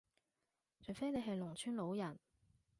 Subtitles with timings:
[0.79, 2.17] 除非你係農村老人